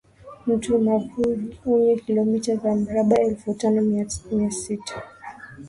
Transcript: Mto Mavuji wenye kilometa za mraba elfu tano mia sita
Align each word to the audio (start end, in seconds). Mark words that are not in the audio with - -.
Mto 0.47 0.77
Mavuji 0.79 1.57
wenye 1.65 1.95
kilometa 1.95 2.55
za 2.55 2.75
mraba 2.75 3.19
elfu 3.19 3.53
tano 3.53 3.81
mia 3.81 4.51
sita 4.51 5.03